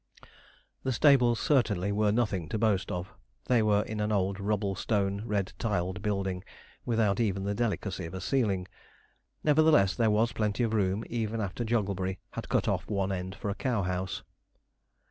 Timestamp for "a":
8.15-8.19, 13.51-13.53